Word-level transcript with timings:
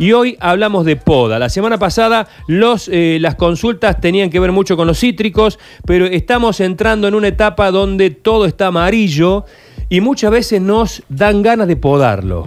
y 0.00 0.12
hoy 0.12 0.36
hablamos 0.40 0.86
de 0.86 0.96
poda. 0.96 1.38
La 1.38 1.50
semana 1.50 1.78
pasada 1.78 2.26
los, 2.48 2.88
eh, 2.90 3.18
las 3.20 3.34
consultas 3.34 4.00
tenían 4.00 4.30
que 4.30 4.40
ver 4.40 4.50
mucho 4.50 4.74
con 4.74 4.86
los 4.86 4.98
cítricos, 4.98 5.58
pero 5.84 6.06
estamos 6.06 6.58
entrando 6.60 7.06
en 7.06 7.14
una 7.14 7.28
etapa 7.28 7.70
donde 7.70 8.08
todo 8.08 8.46
está 8.46 8.68
amarillo 8.68 9.44
y 9.90 10.00
muchas 10.00 10.30
veces 10.30 10.62
nos 10.62 11.02
dan 11.10 11.42
ganas 11.42 11.68
de 11.68 11.76
podarlo. 11.76 12.46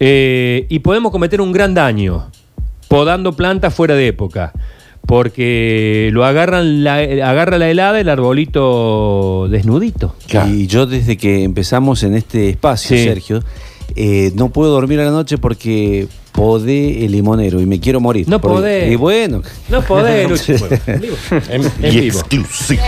Eh, 0.00 0.66
y 0.68 0.80
podemos 0.80 1.12
cometer 1.12 1.40
un 1.40 1.52
gran 1.52 1.74
daño 1.74 2.28
podando 2.88 3.34
plantas 3.34 3.72
fuera 3.72 3.94
de 3.94 4.08
época. 4.08 4.52
Porque 5.06 6.10
lo 6.12 6.24
agarran 6.24 6.84
la, 6.84 6.96
agarra 6.96 7.56
la 7.56 7.70
helada 7.70 8.00
el 8.00 8.08
arbolito 8.08 9.46
desnudito. 9.48 10.14
Y 10.48 10.66
yo 10.66 10.86
desde 10.86 11.16
que 11.16 11.44
empezamos 11.44 12.02
en 12.02 12.14
este 12.14 12.50
espacio, 12.50 12.96
Sí. 12.96 13.04
Sergio, 13.04 13.42
eh, 13.96 14.32
no 14.34 14.50
puedo 14.50 14.72
dormir 14.72 15.00
a 15.00 15.04
la 15.04 15.10
noche 15.10 15.38
porque 15.38 16.06
podé 16.32 17.04
el 17.04 17.12
limonero 17.12 17.60
y 17.60 17.66
me 17.66 17.80
quiero 17.80 18.00
morir. 18.00 18.28
No 18.28 18.40
Porque- 18.40 18.56
podés. 18.56 18.92
Y 18.92 18.96
bueno. 18.96 19.42
No 19.68 19.82
podés, 19.82 20.28
Lucho. 20.48 20.64
En 20.86 21.00
vivo. 21.00 21.16
En 21.42 21.62
vivo. 22.00 22.18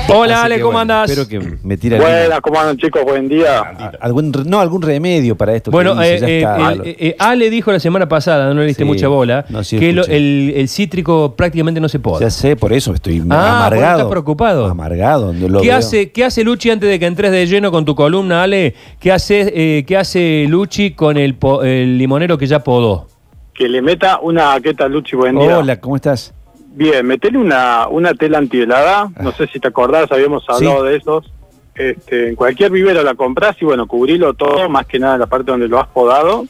Hola, 0.09 0.43
Ale, 0.45 0.57
¿cómo 0.57 0.67
bueno, 0.73 0.79
andás? 0.81 1.11
Espero 1.11 1.29
que 1.29 1.57
me 1.63 1.77
tire 1.77 1.99
Buenas, 1.99 2.41
¿cómo 2.41 2.61
andan 2.61 2.77
chicos? 2.77 3.03
Buen 3.05 3.29
día. 3.29 3.61
algún, 4.01 4.33
no, 4.47 4.61
algún 4.61 4.83
remedio 4.83 5.37
para 5.37 5.55
esto. 5.55 5.71
que 5.71 5.75
Bueno, 5.75 5.95
dice, 5.95 6.15
eh, 6.15 6.19
ya 6.19 6.27
eh, 6.29 6.39
está. 6.73 6.73
eh, 6.89 6.97
eh, 6.99 7.17
Ale 7.19 7.51
dijo 7.51 7.73
la 7.73 7.81
semana 7.81 8.09
pasada, 8.09 8.53
no 8.55 8.61
le 8.61 8.67
diste 8.67 8.83
Sí, 8.85 8.89
mucha 8.89 9.09
bola, 9.09 9.45
no, 9.49 9.63
sí, 9.65 9.79
que 9.79 9.93
lo- 9.93 10.05
el, 10.07 10.55
el 10.57 10.69
cítrico 10.69 11.35
prácticamente 11.37 11.81
no 11.81 11.89
se 11.89 11.99
poda. 11.99 12.21
ya 12.21 12.31
sé, 12.31 12.57
por 12.57 12.73
eso 12.73 12.95
estoy 12.95 13.19
Ah, 13.31 13.57
amargado. 13.67 13.99
estás 13.99 14.11
preocupado. 14.11 14.67
Amargado. 14.67 15.33
lo 15.33 15.61
¿Qué 15.61 15.69
veo. 15.69 15.77
hace, 15.77 16.11
¿Qué 16.11 16.25
hace 16.25 16.43
Luchi 16.45 16.71
antes 16.71 16.89
de 16.89 16.99
que 16.99 17.07
entres 17.07 17.31
de 17.33 17.47
lleno 17.47 17.71
con 17.71 17.85
tu 17.85 17.95
columna, 17.95 18.43
Ale? 18.43 18.75
¿Qué 19.01 19.13
hace, 19.13 19.53
eh, 19.55 19.85
qué 19.87 19.97
hace 19.97 20.47
Luchi 20.49 20.93
con 20.93 21.17
el, 21.17 21.37
el 21.65 21.99
limonero 21.99 22.39
que 22.39 22.47
ya 22.47 22.61
podó? 22.65 23.09
Que 23.55 23.69
le 23.69 23.83
meta 23.83 24.19
una... 24.21 24.59
¿Qué 24.61 24.75
tal, 24.75 24.93
Luchi? 24.93 25.17
Buen 25.17 25.39
día. 25.39 25.59
Hola, 25.59 25.81
¿cómo 25.81 25.97
estás? 25.97 26.35
Bien, 26.75 27.07
metele 27.07 27.37
una, 27.39 27.87
una 27.89 28.15
tela 28.15 28.39
antihelada. 28.39 29.11
No 29.21 29.33
sé 29.33 29.47
si 29.49 29.61
te 29.61 29.69
acordás, 29.69 30.11
habíamos 30.11 30.45
hablado 30.49 30.85
Sí. 30.85 30.89
de 30.91 30.97
esos. 30.97 31.33
Este, 31.75 32.29
en 32.29 32.35
cualquier 32.35 32.71
vivero 32.71 33.03
la 33.03 33.15
compras 33.15 33.57
y 33.61 33.65
bueno, 33.65 33.87
cubrilo 33.87 34.35
todo, 34.35 34.69
más 34.69 34.87
que 34.87 34.99
nada 34.99 35.17
la 35.19 35.27
parte 35.27 35.51
donde 35.51 35.69
lo 35.69 35.79
has 35.81 35.89
podado. 35.89 36.45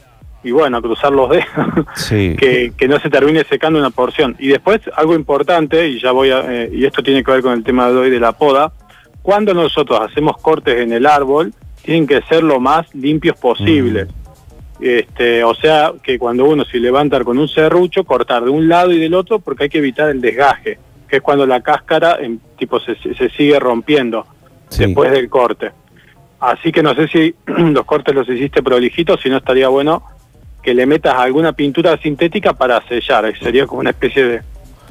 Y 0.45 0.51
bueno, 0.53 0.81
cruzar 0.83 1.13
los 1.13 1.31
dedos. 1.31 1.47
Sí. 1.95 2.37
que, 2.39 2.73
que 2.77 2.89
no 2.89 2.99
se 3.01 3.11
termine 3.11 3.45
secando 3.45 3.79
una 3.79 3.91
porción. 3.91 4.37
Y 4.39 4.49
después, 4.49 4.81
algo 4.97 5.15
importante, 5.15 5.89
y 5.89 6.01
ya 6.01 6.13
voy 6.13 6.31
a, 6.31 6.41
eh, 6.49 6.71
y 6.73 6.85
esto 6.85 7.03
tiene 7.03 7.23
que 7.25 7.31
ver 7.33 7.43
con 7.43 7.53
el 7.53 7.65
tema 7.65 7.91
de 7.91 7.97
hoy 7.97 8.11
de 8.11 8.21
la 8.21 8.33
poda, 8.33 8.73
cuando 9.23 9.55
nosotros 9.55 10.01
hacemos 10.01 10.37
cortes 10.39 10.81
en 10.81 10.93
el 10.93 11.07
árbol, 11.07 11.53
tienen 11.83 12.07
que 12.07 12.21
ser 12.23 12.43
lo 12.45 12.59
más 12.61 12.93
limpios 12.95 13.37
posible. 13.39 14.07
Este, 14.83 15.45
o 15.45 15.55
sea, 15.55 15.93
que 16.03 16.19
cuando 16.19 16.45
uno 16.45 16.65
se 16.65 16.79
levanta 16.79 17.23
con 17.23 17.39
un 17.39 17.49
serrucho, 17.49 18.05
cortar 18.05 18.43
de 18.45 18.51
un 18.51 18.69
lado 18.69 18.91
y 18.93 18.99
del 18.99 19.15
otro, 19.15 19.39
porque 19.39 19.65
hay 19.65 19.69
que 19.71 19.79
evitar 19.79 20.11
el 20.11 20.21
desgaje, 20.21 20.79
que 21.09 21.17
es 21.17 21.23
cuando 21.23 21.47
la 21.47 21.61
cáscara 21.61 22.17
en, 22.21 22.41
tipo 22.59 22.81
se, 22.81 22.97
se 22.97 23.31
sigue 23.31 23.59
rompiendo 23.61 24.27
Sí. 24.69 24.87
después 24.87 25.11
del 25.13 25.29
corte. 25.29 25.71
Así 26.41 26.73
que 26.73 26.83
no 26.83 26.95
sé 26.95 27.07
si 27.09 27.35
los 27.47 27.85
cortes 27.85 28.15
los 28.15 28.29
hiciste 28.29 28.63
prolijitos, 28.63 29.21
si 29.21 29.29
no 29.31 29.37
estaría 29.37 29.69
bueno 29.69 30.03
que 30.63 30.75
le 30.75 30.87
metas 30.87 31.15
alguna 31.17 31.53
pintura 31.53 31.97
sintética 31.99 32.53
para 32.55 32.81
sellar, 32.89 33.27
eh, 33.27 33.35
sería 33.41 33.67
como 33.67 33.81
una 33.81 33.91
especie 33.91 34.25
de 34.25 34.43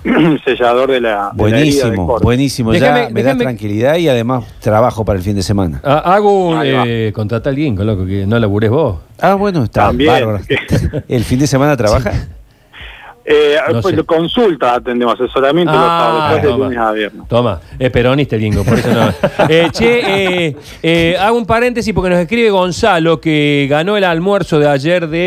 sellador 0.45 0.89
de 0.91 1.01
la, 1.01 1.31
de 1.33 1.49
la 1.51 1.59
herida 1.59 1.85
del 1.87 1.95
Buenísimo, 1.95 2.19
buenísimo. 2.19 2.71
Déjame- 2.73 3.07
ya 3.07 3.09
me 3.09 3.21
déjame- 3.23 3.37
da 3.37 3.43
tranquilidad 3.43 3.95
y 3.97 4.07
además 4.09 4.45
trabajo 4.59 5.05
para 5.05 5.17
el 5.17 5.23
fin 5.23 5.35
de 5.35 5.43
semana. 5.43 5.79
Ah, 5.83 6.01
hago. 6.15 6.59
Eh, 6.63 7.11
contrata 7.13 7.49
a 7.49 7.51
alguien, 7.51 7.75
con 7.75 7.85
loco, 7.85 8.05
que 8.05 8.25
no 8.25 8.39
labures 8.39 8.69
vos. 8.71 8.97
Ah, 9.19 9.35
bueno, 9.35 9.63
está 9.63 9.87
También. 9.87 10.11
bárbaro. 10.11 10.39
¿El 11.07 11.23
fin 11.23 11.39
de 11.39 11.47
semana 11.47 11.75
trabaja? 11.77 12.11
Eh, 13.23 13.55
No 13.71 13.81
pues 13.81 13.95
sé. 13.95 14.03
consulta 14.03 14.73
atendemos, 14.73 15.13
asesoramiento 15.13 15.71
Ah, 15.71 16.09
los 16.11 16.19
sábados, 16.19 16.41
de 16.41 16.47
toma. 16.49 16.65
lunes 16.65 16.79
a 16.79 16.91
viernes. 16.91 17.27
Toma, 17.27 17.61
es 17.77 17.89
peronista 17.91 18.35
el 18.35 18.41
guingo, 18.41 18.63
por 18.63 18.79
eso 18.79 18.89
no. 18.91 19.13
Eh, 19.47 19.67
che, 19.71 20.47
eh, 20.47 20.55
eh, 20.81 21.15
hago 21.19 21.37
un 21.37 21.45
paréntesis 21.45 21.93
porque 21.93 22.09
nos 22.09 22.17
escribe 22.19 22.49
Gonzalo 22.49 23.21
que 23.21 23.67
ganó 23.69 23.95
el 23.95 24.05
almuerzo 24.05 24.57
de 24.59 24.67
ayer 24.67 25.07
de 25.07 25.19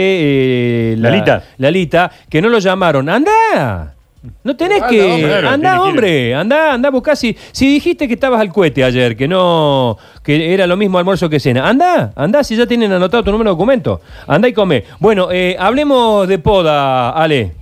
eh, 0.92 0.96
la- 0.98 1.10
Lalita. 1.10 1.44
Lalita, 1.58 2.10
que 2.28 2.42
no 2.42 2.48
lo 2.48 2.58
llamaron. 2.58 3.08
¡Anda! 3.08 3.94
No 4.42 4.56
tenés 4.56 4.82
Anda, 4.82 4.88
que. 4.88 5.02
hombre, 5.02 5.28
claro, 5.28 5.48
anda, 5.48 5.82
hombre. 5.82 6.34
Anda, 6.34 6.72
anda 6.74 6.88
a 6.88 6.90
buscar. 6.92 7.16
Si, 7.16 7.36
si 7.52 7.66
dijiste 7.66 8.08
que 8.08 8.14
estabas 8.14 8.40
al 8.40 8.52
cohete 8.52 8.82
ayer, 8.84 9.16
que 9.16 9.28
no. 9.28 9.98
que 10.22 10.54
era 10.54 10.66
lo 10.66 10.76
mismo 10.76 10.98
almuerzo 10.98 11.28
que 11.28 11.38
cena. 11.40 11.68
Anda, 11.68 12.12
anda, 12.16 12.42
si 12.42 12.56
ya 12.56 12.66
tienen 12.66 12.92
anotado 12.92 13.22
tu 13.22 13.30
número 13.30 13.50
de 13.50 13.54
documento. 13.54 14.00
Anda 14.26 14.48
y 14.48 14.52
come. 14.52 14.84
Bueno, 14.98 15.28
eh, 15.30 15.56
hablemos 15.58 16.26
de 16.28 16.38
poda, 16.38 17.10
Ale. 17.10 17.52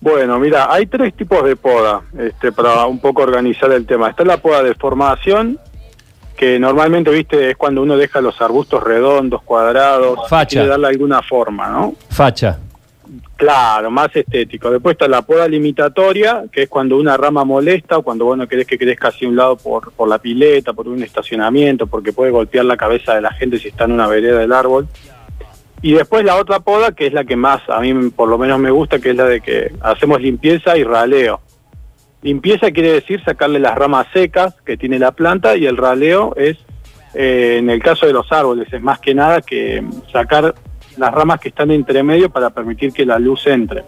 Bueno, 0.00 0.38
mira, 0.38 0.72
hay 0.72 0.86
tres 0.86 1.14
tipos 1.14 1.42
de 1.44 1.56
poda 1.56 2.02
este, 2.18 2.52
para 2.52 2.86
un 2.86 3.00
poco 3.00 3.22
organizar 3.22 3.72
el 3.72 3.86
tema. 3.86 4.10
Está 4.10 4.24
la 4.24 4.36
poda 4.36 4.62
de 4.62 4.74
formación, 4.74 5.58
que 6.36 6.58
normalmente, 6.60 7.10
viste, 7.10 7.50
es 7.50 7.56
cuando 7.56 7.82
uno 7.82 7.96
deja 7.96 8.20
los 8.20 8.40
arbustos 8.40 8.82
redondos, 8.84 9.42
cuadrados, 9.42 10.28
Facha. 10.28 10.48
quiere 10.48 10.68
darle 10.68 10.88
alguna 10.88 11.22
forma, 11.22 11.68
¿no? 11.68 11.94
Facha. 12.10 12.58
Claro, 13.36 13.90
más 13.90 14.14
estético. 14.16 14.70
Después 14.70 14.94
está 14.94 15.08
la 15.08 15.22
poda 15.22 15.46
limitatoria, 15.46 16.44
que 16.50 16.62
es 16.62 16.68
cuando 16.68 16.96
una 16.96 17.16
rama 17.16 17.44
molesta 17.44 17.98
o 17.98 18.02
cuando 18.02 18.24
vos 18.24 18.36
no 18.36 18.48
querés 18.48 18.66
que 18.66 18.78
crezca 18.78 19.08
hacia 19.08 19.28
un 19.28 19.36
lado 19.36 19.56
por, 19.56 19.92
la 20.08 20.18
pileta, 20.18 20.72
por 20.72 20.88
un 20.88 21.02
estacionamiento, 21.02 21.86
porque 21.86 22.12
puede 22.12 22.30
golpear 22.30 22.64
la 22.64 22.76
cabeza 22.76 23.14
de 23.14 23.20
la 23.20 23.32
gente 23.32 23.58
si 23.58 23.68
está 23.68 23.84
en 23.84 23.92
una 23.92 24.06
vereda 24.06 24.38
del 24.38 24.52
árbol. 24.52 24.88
Y 25.82 25.92
después 25.92 26.24
la 26.24 26.36
otra 26.36 26.60
poda, 26.60 26.92
que 26.92 27.06
es 27.06 27.12
la 27.12 27.24
que 27.24 27.36
más 27.36 27.60
a 27.68 27.80
mí 27.80 28.10
por 28.10 28.28
lo 28.28 28.38
menos 28.38 28.58
me 28.58 28.70
gusta, 28.70 28.98
que 28.98 29.10
es 29.10 29.16
la 29.16 29.26
de 29.26 29.40
que 29.40 29.72
hacemos 29.82 30.20
limpieza 30.20 30.76
y 30.76 30.84
raleo. 30.84 31.40
Limpieza 32.22 32.70
quiere 32.70 32.92
decir 32.92 33.22
sacarle 33.22 33.60
las 33.60 33.76
ramas 33.76 34.06
secas 34.12 34.54
que 34.64 34.76
tiene 34.76 34.98
la 34.98 35.12
planta 35.12 35.56
y 35.56 35.66
el 35.66 35.76
raleo 35.76 36.34
es, 36.36 36.56
eh, 37.14 37.56
en 37.58 37.70
el 37.70 37.82
caso 37.82 38.06
de 38.06 38.14
los 38.14 38.32
árboles, 38.32 38.72
es 38.72 38.82
más 38.82 38.98
que 38.98 39.14
nada 39.14 39.42
que 39.42 39.84
sacar 40.10 40.54
las 40.96 41.12
ramas 41.12 41.40
que 41.40 41.48
están 41.48 41.70
entre 41.70 42.02
medio 42.02 42.30
para 42.30 42.50
permitir 42.50 42.92
que 42.92 43.04
la 43.04 43.18
luz 43.18 43.46
entre. 43.46 43.84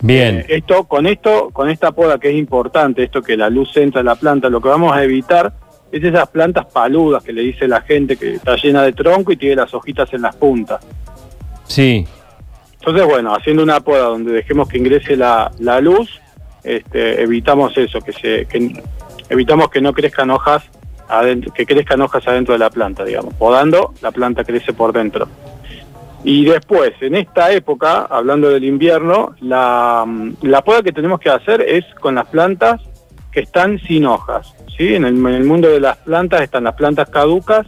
Bien. 0.00 0.38
Eh, 0.38 0.46
esto, 0.48 0.84
con 0.84 1.06
esto, 1.06 1.50
con 1.52 1.70
esta 1.70 1.92
poda 1.92 2.18
que 2.18 2.30
es 2.30 2.36
importante, 2.36 3.02
esto 3.02 3.22
que 3.22 3.36
la 3.36 3.48
luz 3.48 3.76
entra 3.76 4.00
en 4.00 4.06
la 4.06 4.16
planta, 4.16 4.48
lo 4.50 4.60
que 4.60 4.68
vamos 4.68 4.94
a 4.94 5.02
evitar 5.02 5.52
es 5.90 6.02
esas 6.02 6.28
plantas 6.28 6.66
paludas 6.66 7.22
que 7.22 7.32
le 7.32 7.42
dice 7.42 7.68
la 7.68 7.80
gente 7.80 8.16
que 8.16 8.34
está 8.34 8.56
llena 8.56 8.82
de 8.82 8.92
tronco 8.92 9.32
y 9.32 9.36
tiene 9.36 9.56
las 9.56 9.72
hojitas 9.72 10.12
en 10.12 10.22
las 10.22 10.34
puntas. 10.36 10.84
Sí. 11.66 12.06
Entonces, 12.74 13.06
bueno, 13.06 13.34
haciendo 13.34 13.62
una 13.62 13.80
poda 13.80 14.04
donde 14.04 14.32
dejemos 14.32 14.68
que 14.68 14.78
ingrese 14.78 15.16
la, 15.16 15.50
la 15.58 15.80
luz, 15.80 16.20
este, 16.62 17.22
evitamos 17.22 17.76
eso, 17.78 18.00
que 18.00 18.12
se, 18.12 18.46
que 18.46 18.82
evitamos 19.28 19.70
que 19.70 19.80
no 19.80 19.92
crezcan 19.92 20.30
hojas 20.30 20.64
adentro, 21.08 21.52
que 21.52 21.64
crezcan 21.64 22.00
hojas 22.02 22.26
adentro 22.26 22.52
de 22.52 22.58
la 22.58 22.70
planta, 22.70 23.04
digamos. 23.04 23.34
Podando, 23.34 23.94
la 24.02 24.10
planta 24.10 24.44
crece 24.44 24.72
por 24.72 24.92
dentro. 24.92 25.28
Y 26.24 26.44
después, 26.46 26.92
en 27.02 27.14
esta 27.16 27.52
época, 27.52 28.06
hablando 28.10 28.48
del 28.48 28.64
invierno, 28.64 29.34
la, 29.42 30.06
la 30.42 30.62
poda 30.62 30.82
que 30.82 30.92
tenemos 30.92 31.20
que 31.20 31.28
hacer 31.30 31.60
es 31.60 31.84
con 32.00 32.14
las 32.14 32.26
plantas 32.28 32.80
que 33.30 33.40
están 33.40 33.78
sin 33.80 34.06
hojas. 34.06 34.54
¿sí? 34.76 34.94
En, 34.94 35.04
el, 35.04 35.14
en 35.16 35.26
el 35.26 35.44
mundo 35.44 35.68
de 35.68 35.80
las 35.80 35.98
plantas 35.98 36.40
están 36.40 36.64
las 36.64 36.74
plantas 36.74 37.10
caducas, 37.10 37.66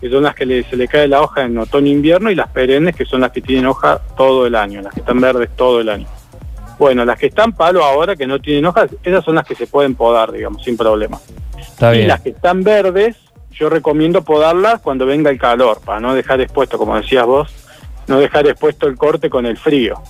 que 0.00 0.08
son 0.08 0.22
las 0.22 0.34
que 0.36 0.46
le- 0.46 0.62
se 0.64 0.76
le 0.76 0.86
cae 0.86 1.08
la 1.08 1.20
hoja 1.22 1.42
en 1.42 1.58
otoño 1.58 1.86
e 1.88 1.90
invierno, 1.90 2.30
y 2.30 2.34
las 2.36 2.48
perennes, 2.50 2.94
que 2.94 3.04
son 3.06 3.22
las 3.22 3.32
que 3.32 3.40
tienen 3.40 3.66
hoja 3.66 4.00
todo 4.16 4.46
el 4.46 4.54
año, 4.54 4.82
las 4.82 4.94
que 4.94 5.00
están 5.00 5.20
verdes 5.20 5.50
todo 5.56 5.80
el 5.80 5.88
año. 5.88 6.06
Bueno, 6.78 7.04
las 7.06 7.18
que 7.18 7.26
están 7.26 7.52
palo 7.52 7.82
ahora, 7.82 8.14
que 8.14 8.26
no 8.26 8.38
tienen 8.38 8.66
hojas, 8.66 8.90
esas 9.02 9.24
son 9.24 9.34
las 9.36 9.46
que 9.46 9.54
se 9.54 9.66
pueden 9.66 9.94
podar, 9.94 10.30
digamos, 10.30 10.62
sin 10.62 10.76
problema. 10.76 11.18
Está 11.58 11.92
y 11.94 11.98
bien. 11.98 12.08
las 12.08 12.20
que 12.20 12.28
están 12.28 12.62
verdes, 12.62 13.16
yo 13.50 13.70
recomiendo 13.70 14.22
podarlas 14.22 14.80
cuando 14.82 15.06
venga 15.06 15.30
el 15.30 15.38
calor, 15.38 15.80
para 15.84 15.98
no 15.98 16.14
dejar 16.14 16.40
expuesto, 16.42 16.76
como 16.76 16.94
decías 16.94 17.24
vos, 17.24 17.50
no 18.06 18.18
dejar 18.18 18.46
expuesto 18.46 18.86
el 18.86 18.96
corte 18.96 19.28
con 19.30 19.46
el 19.46 19.56
frío. 19.56 20.00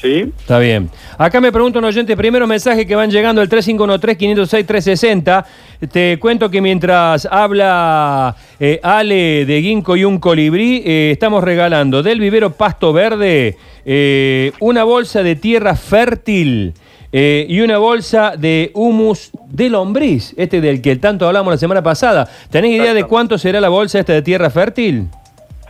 ¿Sí? 0.00 0.32
Está 0.38 0.58
bien. 0.58 0.88
Acá 1.18 1.42
me 1.42 1.52
pregunta 1.52 1.78
un 1.78 1.84
oyente, 1.84 2.16
primero 2.16 2.46
mensaje 2.46 2.86
que 2.86 2.94
van 2.94 3.10
llegando 3.10 3.42
al 3.42 3.50
3513-506-360. 3.50 5.44
Te 5.92 6.18
cuento 6.18 6.50
que 6.50 6.62
mientras 6.62 7.28
habla 7.30 8.34
eh, 8.58 8.80
Ale 8.82 9.44
de 9.44 9.60
Ginkgo 9.60 9.96
y 9.96 10.04
un 10.04 10.18
colibrí, 10.18 10.82
eh, 10.86 11.10
estamos 11.12 11.44
regalando 11.44 12.02
del 12.02 12.18
vivero 12.18 12.52
Pasto 12.52 12.94
Verde 12.94 13.58
eh, 13.84 14.52
una 14.60 14.84
bolsa 14.84 15.22
de 15.22 15.36
tierra 15.36 15.76
fértil 15.76 16.72
eh, 17.12 17.44
y 17.48 17.60
una 17.60 17.78
bolsa 17.78 18.34
de 18.36 18.70
humus 18.74 19.30
de 19.48 19.68
lombriz, 19.68 20.32
este 20.36 20.60
del 20.60 20.80
que 20.80 20.94
tanto 20.96 21.26
hablamos 21.26 21.52
la 21.52 21.58
semana 21.58 21.82
pasada. 21.82 22.28
¿Tenés 22.50 22.72
idea 22.72 22.94
de 22.94 23.04
cuánto 23.04 23.36
será 23.36 23.60
la 23.60 23.68
bolsa 23.68 23.98
esta 23.98 24.12
de 24.12 24.22
tierra 24.22 24.48
fértil? 24.48 25.08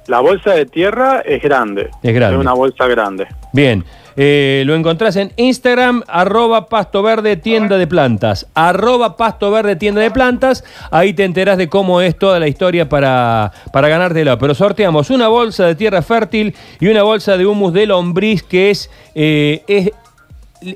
La 0.06 0.20
bolsa 0.20 0.52
de 0.52 0.66
tierra 0.66 1.20
es 1.24 1.42
grande. 1.42 1.90
Es 2.02 2.14
grande. 2.14 2.36
una 2.38 2.52
bolsa 2.52 2.86
grande. 2.86 3.26
Bien. 3.52 3.84
Eh, 4.16 4.64
lo 4.66 4.74
encontrás 4.74 5.14
en 5.16 5.32
Instagram, 5.36 6.02
arroba 6.08 6.68
pasto 6.68 7.02
verde 7.02 7.36
tienda 7.36 7.78
de 7.78 7.86
plantas. 7.86 8.46
Arroba 8.54 9.16
pasto 9.16 9.50
verde 9.50 9.76
tienda 9.76 10.00
de 10.02 10.10
plantas. 10.10 10.64
Ahí 10.90 11.14
te 11.14 11.24
enterás 11.24 11.56
de 11.58 11.68
cómo 11.68 12.00
es 12.00 12.18
toda 12.18 12.38
la 12.40 12.48
historia 12.48 12.88
para, 12.88 13.52
para 13.72 13.88
ganártelo. 13.88 14.36
Pero 14.38 14.54
sorteamos 14.54 15.10
una 15.10 15.28
bolsa 15.28 15.64
de 15.66 15.74
tierra 15.76 16.02
fértil 16.02 16.54
y 16.80 16.88
una 16.88 17.02
bolsa 17.04 17.36
de 17.36 17.46
humus 17.46 17.72
de 17.72 17.86
lombriz 17.86 18.42
que 18.42 18.70
es, 18.70 18.90
eh, 19.14 19.62
es 19.68 19.90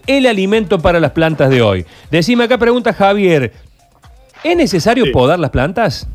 el 0.06 0.26
alimento 0.26 0.78
para 0.78 1.00
las 1.00 1.10
plantas 1.10 1.50
de 1.50 1.60
hoy. 1.60 1.84
Decime 2.10 2.44
acá, 2.44 2.56
pregunta 2.56 2.92
Javier, 2.94 3.52
¿es 4.42 4.56
necesario 4.56 5.04
Sí. 5.06 5.10
podar 5.10 5.38
las 5.38 5.50
plantas? 5.50 6.06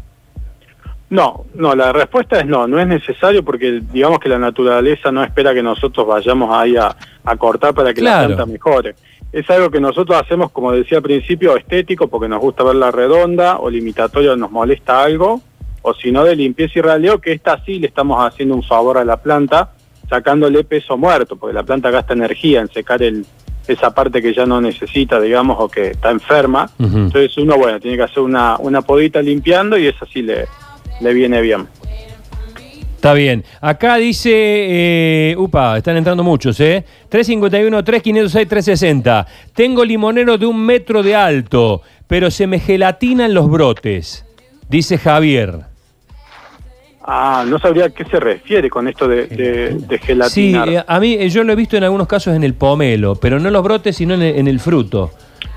No, 1.10 1.46
no, 1.56 1.74
la 1.76 1.92
respuesta 1.92 2.40
es 2.40 2.46
no, 2.46 2.68
no 2.68 2.80
es 2.80 2.88
necesario 2.88 3.44
porque 3.44 3.82
digamos 3.92 4.20
que 4.20 4.30
la 4.30 4.38
naturaleza 4.38 5.12
no 5.12 5.24
espera 5.24 5.54
que 5.56 5.64
nosotros 5.64 6.06
vayamos 6.06 6.56
ahí 6.56 6.76
a, 6.78 6.96
a 7.26 7.36
cortar 7.36 7.74
para 7.74 7.94
que 7.94 8.02
Claro. 8.02 8.30
la 8.30 8.36
planta 8.36 8.52
mejore. 8.52 8.96
Es 9.32 9.50
algo 9.50 9.70
que 9.72 9.80
nosotros 9.80 10.20
hacemos, 10.22 10.52
como 10.52 10.72
decía 10.72 10.98
al 11.00 11.04
principio, 11.04 11.56
estético 11.58 12.08
porque 12.08 12.28
nos 12.28 12.40
gusta 12.40 12.64
verla 12.64 12.92
redonda 12.92 13.58
o 13.60 13.70
limitatorio 13.70 14.36
nos 14.36 14.52
molesta 14.52 15.04
algo, 15.04 15.42
o 15.82 15.94
si 15.94 16.12
no 16.12 16.24
de 16.24 16.36
limpieza 16.36 16.78
y 16.80 16.82
raleo, 16.82 17.20
que 17.20 17.32
esta 17.32 17.64
sí 17.64 17.80
le 17.80 17.88
estamos 17.88 18.24
haciendo 18.24 18.54
un 18.56 18.64
favor 18.64 18.98
a 18.98 19.06
la 19.06 19.18
planta, 19.18 19.72
sacándole 20.10 20.64
peso 20.64 20.98
muerto, 20.98 21.36
porque 21.36 21.54
la 21.54 21.64
planta 21.64 21.90
gasta 21.92 22.14
energía 22.14 22.62
en 22.62 22.70
secar 22.70 23.02
el, 23.02 23.26
esa 23.68 23.94
parte 23.94 24.22
que 24.22 24.34
ya 24.34 24.46
no 24.46 24.60
necesita, 24.62 25.20
digamos, 25.22 25.58
o 25.60 25.70
que 25.70 25.92
está 25.92 26.10
enferma. 26.12 26.70
Entonces 26.80 27.38
uno, 27.38 27.56
bueno, 27.58 27.80
tiene 27.80 27.98
que 27.98 28.04
hacer 28.04 28.20
una, 28.22 28.58
una 28.60 28.82
podita 28.82 29.22
limpiando 29.22 29.78
y 29.78 29.88
eso 29.88 30.06
sí 30.12 30.22
le, 30.24 30.48
le 31.02 31.14
viene 31.14 31.42
bien. 31.42 31.68
Está 32.96 33.14
bien. 33.14 33.46
Acá 33.62 33.96
dice, 33.96 34.30
eh, 34.34 35.36
upa, 35.38 35.78
están 35.78 35.96
entrando 35.96 36.22
muchos, 36.22 36.60
¿eh? 36.60 36.84
351, 37.08 37.82
3506, 37.84 38.48
360. 38.50 39.26
Tengo 39.54 39.86
limonero 39.86 40.38
de 40.38 40.46
un 40.46 40.60
metro 40.66 41.02
de 41.02 41.16
alto, 41.16 41.82
pero 42.08 42.30
se 42.30 42.46
me 42.46 42.60
gelatinan 42.60 43.34
los 43.34 43.50
brotes, 43.50 44.26
dice 44.68 44.98
Javier. 44.98 45.62
Ah, 47.12 47.46
no 47.48 47.58
sabría 47.58 47.86
a 47.86 47.90
qué 47.90 48.04
se 48.06 48.20
refiere 48.20 48.70
con 48.70 48.88
esto 48.88 49.08
de, 49.08 49.28
de, 49.28 49.70
de 49.76 49.98
Sí, 49.98 50.04
gelatinar. 50.06 50.70
eh, 50.70 50.84
a 50.86 51.00
mí 51.00 51.14
eh, 51.14 51.30
yo 51.30 51.44
lo 51.46 51.54
he 51.54 51.56
visto 51.56 51.78
en 51.78 51.86
algunos 51.86 52.06
casos 52.08 52.36
en 52.36 52.44
el 52.44 52.54
pomelo, 52.54 53.16
pero 53.16 53.40
no 53.40 53.48
en 53.48 53.54
los 53.54 53.64
brotes, 53.64 53.96
sino 53.96 54.14
en 54.16 54.22
el, 54.22 54.36
en 54.38 54.48
el 54.50 54.60
fruto, 54.60 55.10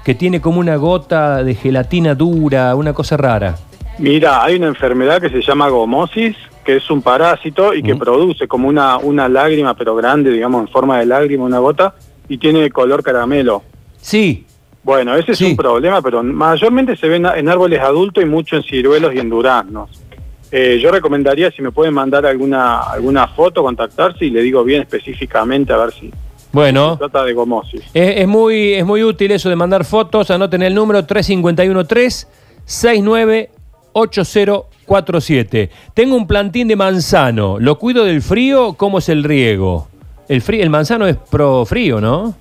que 0.04 0.14
tiene 0.14 0.40
como 0.40 0.60
una 0.60 0.76
gota 0.76 1.42
de 1.42 1.54
gelatina 1.56 2.14
dura, 2.14 2.74
una 2.76 2.92
cosa 2.94 3.16
rara. 3.16 3.56
Mira, 3.98 4.42
hay 4.42 4.56
una 4.56 4.68
enfermedad 4.68 5.20
que 5.20 5.28
se 5.30 5.42
llama 5.42 5.68
gomosis, 5.68 6.36
que 6.64 6.76
es 6.76 6.90
un 6.90 7.02
parásito 7.02 7.74
y 7.74 7.82
que 7.82 7.94
produce 7.96 8.46
como 8.48 8.68
una, 8.68 8.96
una 8.98 9.28
lágrima, 9.28 9.74
pero 9.74 9.94
grande, 9.94 10.30
digamos, 10.30 10.62
en 10.62 10.68
forma 10.68 10.98
de 10.98 11.06
lágrima, 11.06 11.44
una 11.44 11.58
gota, 11.58 11.94
y 12.28 12.38
tiene 12.38 12.70
color 12.70 13.02
caramelo. 13.02 13.62
Sí, 14.00 14.46
Bueno, 14.84 15.14
ese 15.14 15.34
Sí. 15.36 15.44
es 15.44 15.50
un 15.52 15.56
problema, 15.56 16.02
pero 16.02 16.24
mayormente 16.24 16.96
se 16.96 17.06
ve 17.06 17.14
en, 17.16 17.48
árboles 17.48 17.78
adultos 17.80 18.20
y 18.24 18.26
mucho 18.26 18.56
en 18.56 18.64
ciruelos 18.64 19.14
y 19.14 19.20
en 19.20 19.30
duraznos. 19.30 19.88
Eh, 20.50 20.80
yo 20.82 20.90
recomendaría, 20.90 21.52
si 21.52 21.62
me 21.62 21.70
pueden 21.70 21.94
mandar 21.94 22.26
alguna 22.26 22.78
alguna 22.80 23.28
foto, 23.28 23.62
contactarse 23.62 24.24
y 24.24 24.30
le 24.30 24.42
digo 24.42 24.64
bien 24.64 24.82
específicamente 24.82 25.72
a 25.72 25.76
ver 25.76 25.92
si 25.92 26.10
bueno. 26.50 26.94
se 26.94 26.98
trata 26.98 27.22
de 27.24 27.32
gomosis. 27.32 27.80
Es, 27.94 28.16
es 28.22 28.26
muy, 28.26 28.74
es 28.74 28.84
muy 28.84 29.04
útil 29.04 29.30
eso 29.30 29.48
de 29.48 29.54
mandar 29.54 29.84
fotos. 29.84 30.32
Anoten 30.32 30.62
el 30.62 30.74
número 30.74 31.06
351-369-8047. 33.94 35.70
Tengo 35.94 36.16
un 36.16 36.26
plantín 36.26 36.68
de 36.68 36.76
manzano. 36.76 37.58
¿Lo 37.58 37.78
cuido 37.78 38.04
del 38.04 38.22
frío? 38.22 38.74
¿Cómo 38.74 38.98
es 38.98 39.08
el 39.08 39.24
riego? 39.24 39.88
El, 40.28 40.42
frío, 40.42 40.62
el 40.62 40.70
manzano 40.70 41.06
es 41.06 41.16
pro 41.16 41.64
frío, 41.64 42.00
¿no? 42.00 42.34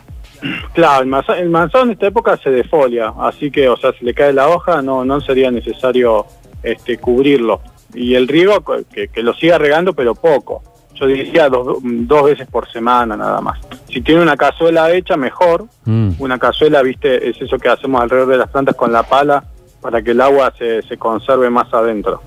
Claro, 0.74 1.03
el 1.03 1.09
manzano, 1.09 1.39
el 1.39 1.50
manzano 1.50 1.86
en 1.86 1.92
esta 1.92 2.07
época 2.07 2.36
se 2.38 2.50
defolia, 2.50 3.13
así 3.19 3.51
que, 3.51 3.69
o 3.69 3.77
sea, 3.77 3.92
si 3.94 4.03
le 4.06 4.13
cae 4.13 4.33
la 4.33 4.50
hoja, 4.50 4.81
no, 4.81 5.06
no 5.06 5.21
sería 5.21 5.51
necesario 5.51 6.25
este, 6.63 6.98
cubrirlo. 6.98 7.62
Y 7.94 8.15
el 8.15 8.27
riego, 8.27 8.63
que, 8.92 9.09
que 9.09 9.21
lo 9.21 9.33
siga 9.33 9.57
regando, 9.57 9.94
pero 9.94 10.15
poco. 10.15 10.63
Yo 10.95 11.07
diría 11.07 11.50
dos, 11.50 11.80
dos 11.81 12.24
veces 12.25 12.48
por 12.48 12.71
semana 12.71 13.18
nada 13.18 13.42
más. 13.42 13.59
Si 13.89 14.01
tiene 14.01 14.21
una 14.21 14.38
cazuela 14.38 14.92
hecha, 14.92 15.18
mejor. 15.18 15.65
Mm. 15.86 16.12
Una 16.19 16.38
cazuela, 16.38 16.81
viste, 16.83 17.30
es 17.30 17.42
eso 17.42 17.57
que 17.57 17.69
hacemos 17.69 18.01
alrededor 18.01 18.30
de 18.30 18.38
las 18.38 18.50
plantas 18.50 18.75
con 18.75 18.92
la 18.92 19.03
pala 19.03 19.44
para 19.81 20.01
que 20.01 20.12
el 20.12 20.22
agua 20.22 20.54
se, 20.57 20.81
se 20.83 20.98
conserve 20.98 21.50
más 21.50 21.74
adentro. 21.74 22.22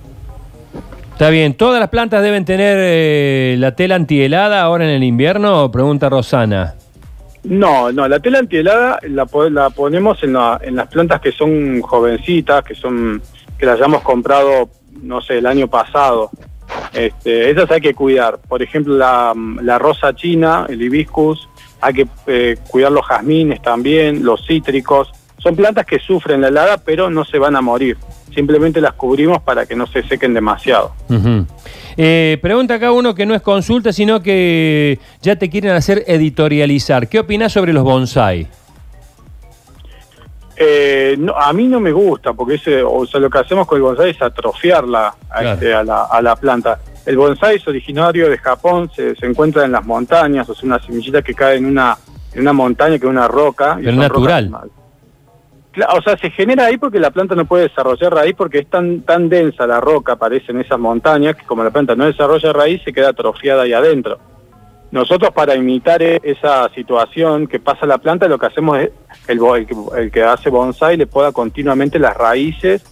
Está 1.12 1.30
bien. 1.30 1.54
¿Todas 1.54 1.78
las 1.78 1.90
plantas 1.90 2.22
deben 2.22 2.44
tener 2.44 2.76
eh, 2.80 3.56
la 3.58 3.76
tela 3.76 3.94
antihelada 3.94 4.60
ahora 4.62 4.84
en 4.84 4.90
el 4.90 5.04
invierno? 5.04 5.70
Pregunta 5.70 6.08
Rosana. 6.08 6.74
No, 7.44 7.92
no, 7.92 8.08
la 8.08 8.18
tela 8.20 8.38
antihelada 8.40 8.98
la, 9.02 9.26
la 9.50 9.70
ponemos 9.70 10.22
en, 10.24 10.32
la- 10.32 10.58
en 10.62 10.74
las 10.76 10.88
plantas 10.88 11.20
que 11.20 11.30
son 11.30 11.80
jovencitas, 11.82 12.64
que 12.64 12.74
son 12.74 13.22
que 13.58 13.66
las 13.66 13.76
hayamos 13.76 14.02
comprado, 14.02 14.70
no 15.02 15.20
sé, 15.20 15.38
el 15.38 15.46
año 15.46 15.68
pasado. 15.68 16.30
Este, 16.92 17.50
esas 17.50 17.70
hay 17.70 17.80
que 17.80 17.94
cuidar. 17.94 18.38
Por 18.48 18.62
ejemplo, 18.62 18.96
la, 18.96 19.32
la 19.62 19.78
rosa 19.78 20.14
china, 20.16 20.66
el 20.68 20.82
hibiscus, 20.82 21.48
hay 21.80 21.94
que 21.94 22.06
eh, 22.26 22.56
cuidar 22.68 22.90
los 22.90 23.06
jazmines 23.06 23.62
también, 23.62 24.24
los 24.24 24.44
cítricos. 24.46 25.12
Son 25.44 25.54
plantas 25.54 25.84
que 25.84 25.98
sufren 26.00 26.40
la 26.40 26.48
helada, 26.48 26.78
pero 26.78 27.08
no 27.10 27.22
se 27.24 27.38
van 27.38 27.54
a 27.54 27.60
morir. 27.60 27.96
Simplemente 28.34 28.80
las 28.80 28.94
cubrimos 28.94 29.42
para 29.42 29.66
que 29.66 29.76
no 29.76 29.86
se 29.86 30.02
sequen 30.02 30.32
demasiado. 30.34 30.92
Eh, 31.96 32.38
pregunta 32.42 32.74
acá 32.74 32.90
uno 32.90 33.14
que 33.14 33.26
no 33.26 33.34
es 33.34 33.42
consulta, 33.42 33.92
sino 33.92 34.20
que 34.22 34.98
ya 35.20 35.36
te 35.36 35.50
quieren 35.50 35.72
hacer 35.72 36.02
editorializar. 36.08 37.08
¿Qué 37.08 37.20
opinas 37.20 37.52
sobre 37.52 37.72
los 37.74 37.84
bonsai? 37.84 38.48
Eh, 40.56 41.16
no, 41.18 41.34
a 41.36 41.52
mí 41.52 41.66
no 41.66 41.78
me 41.80 41.92
gusta, 41.92 42.32
porque 42.32 42.54
ese, 42.54 42.82
o 42.82 43.04
sea, 43.06 43.20
lo 43.20 43.28
que 43.28 43.38
hacemos 43.38 43.66
con 43.66 43.76
el 43.76 43.82
bonsai 43.82 44.10
es 44.10 44.22
atrofiarla 44.22 45.14
a, 45.28 45.40
Claro. 45.40 45.50
este, 45.54 45.74
a, 45.74 45.82
la, 45.84 46.04
a 46.04 46.22
la 46.22 46.36
planta. 46.36 46.78
El 47.04 47.16
bonsai 47.16 47.56
es 47.56 47.68
originario 47.68 48.30
de 48.30 48.38
Japón, 48.38 48.90
se, 48.94 49.14
se 49.16 49.26
encuentra 49.26 49.64
en 49.64 49.72
las 49.72 49.84
montañas, 49.84 50.48
o 50.48 50.54
sea, 50.54 50.66
una 50.66 50.78
semillita 50.80 51.22
que 51.22 51.34
cae 51.34 51.56
en 51.58 51.66
una, 51.66 51.98
en 52.32 52.40
una 52.40 52.52
montaña, 52.52 52.98
que 52.98 53.04
es 53.06 53.10
una 53.10 53.28
roca. 53.28 53.76
y 53.78 53.84
Pero 53.84 53.90
son 53.92 54.00
natural. 54.00 54.50
rocas- 54.50 54.70
O 55.96 56.02
sea, 56.02 56.16
se 56.16 56.30
genera 56.30 56.66
ahí 56.66 56.76
porque 56.76 57.00
la 57.00 57.10
planta 57.10 57.34
no 57.34 57.46
puede 57.46 57.68
desarrollar 57.68 58.14
raíz 58.14 58.34
porque 58.36 58.58
es 58.58 58.70
tan, 58.70 59.00
tan 59.00 59.28
densa 59.28 59.66
la 59.66 59.80
roca, 59.80 60.12
aparece 60.12 60.52
en 60.52 60.60
esas 60.60 60.78
montañas, 60.78 61.34
que 61.34 61.44
como 61.44 61.64
la 61.64 61.70
planta 61.70 61.96
no 61.96 62.04
desarrolla 62.04 62.52
raíz, 62.52 62.82
se 62.84 62.92
queda 62.92 63.08
atrofiada 63.08 63.62
ahí 63.62 63.72
adentro. 63.72 64.18
Nosotros 64.92 65.32
para 65.32 65.56
imitar 65.56 66.00
e- 66.02 66.20
esa 66.22 66.68
situación 66.72 67.48
que 67.48 67.58
pasa 67.58 67.86
la 67.86 67.98
planta, 67.98 68.28
lo 68.28 68.38
que 68.38 68.46
hacemos 68.46 68.78
es 68.78 68.90
el, 69.26 69.40
el, 69.44 69.66
que, 69.66 69.74
el 69.96 70.10
que 70.12 70.22
hace 70.22 70.50
bonsai 70.50 70.96
le 70.96 71.08
poda 71.08 71.32
continuamente 71.32 71.98
las 71.98 72.16
raíces 72.16 72.84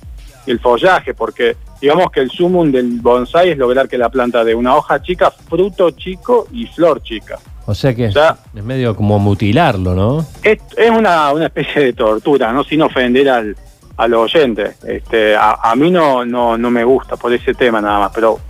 y 0.45 0.51
el 0.51 0.59
follaje, 0.59 1.15
porque 1.15 1.57
digamos 1.81 2.11
que 2.11 2.19
el 2.19 2.31
sumum 2.31 2.73
del 2.73 3.01
bonsai 3.01 3.51
es 3.51 3.59
lograr 3.59 3.89
que 3.89 3.99
la 3.99 4.09
planta 4.09 4.43
dé 4.43 4.57
una 4.57 4.75
hoja 4.75 5.01
chica, 5.01 5.31
fruto 5.31 5.93
chico 5.93 6.49
y 6.51 6.67
flor 6.67 7.01
chica. 7.03 7.39
O 7.67 7.75
sea 7.75 7.95
que 7.95 8.07
es, 8.07 8.15
Ya. 8.15 8.37
es 8.55 8.65
medio 8.65 8.95
como 8.97 9.19
mutilarlo, 9.19 9.95
¿no? 9.95 10.27
Es, 10.43 10.59
es 10.77 10.91
una, 10.91 11.33
una 11.33 11.47
especie 11.47 11.83
de 11.85 11.93
tortura, 11.93 12.53
¿no? 12.53 12.65
Sin 12.65 12.83
ofender 12.83 13.29
al, 13.29 13.57
al 13.97 14.15
oyente. 14.15 14.73
Este, 14.87 15.37
a, 15.37 15.53
a 15.63 15.77
mí 15.77 15.91
no, 15.91 16.25
no, 16.25 16.59
no 16.59 16.71
me 16.71 16.83
gusta 16.85 17.17
por 17.17 17.33
ese 17.33 17.55
tema 17.55 17.81
nada 17.81 18.01
más, 18.01 18.13
pero 18.15 18.41